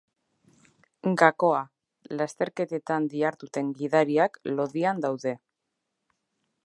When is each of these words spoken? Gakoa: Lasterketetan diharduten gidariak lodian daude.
Gakoa: 1.21 1.59
Lasterketetan 2.21 3.05
diharduten 3.13 3.71
gidariak 3.83 4.41
lodian 4.61 5.05
daude. 5.07 5.35